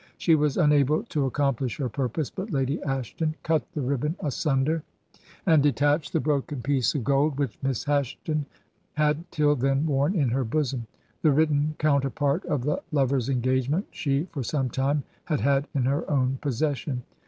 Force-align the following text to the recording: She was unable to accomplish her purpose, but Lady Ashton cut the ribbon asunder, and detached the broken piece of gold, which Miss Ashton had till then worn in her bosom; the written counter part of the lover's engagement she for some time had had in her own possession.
She 0.17 0.33
was 0.33 0.57
unable 0.57 1.03
to 1.03 1.27
accomplish 1.27 1.77
her 1.77 1.87
purpose, 1.87 2.31
but 2.31 2.49
Lady 2.49 2.81
Ashton 2.81 3.35
cut 3.43 3.71
the 3.75 3.81
ribbon 3.81 4.15
asunder, 4.19 4.81
and 5.45 5.61
detached 5.61 6.11
the 6.11 6.19
broken 6.19 6.63
piece 6.63 6.95
of 6.95 7.03
gold, 7.03 7.37
which 7.37 7.59
Miss 7.61 7.87
Ashton 7.87 8.47
had 8.93 9.29
till 9.29 9.55
then 9.55 9.85
worn 9.85 10.15
in 10.15 10.29
her 10.29 10.43
bosom; 10.43 10.87
the 11.21 11.29
written 11.31 11.75
counter 11.77 12.09
part 12.09 12.43
of 12.45 12.63
the 12.63 12.81
lover's 12.91 13.29
engagement 13.29 13.85
she 13.91 14.23
for 14.31 14.41
some 14.41 14.71
time 14.71 15.03
had 15.25 15.41
had 15.41 15.67
in 15.75 15.83
her 15.83 16.09
own 16.09 16.39
possession. 16.41 17.03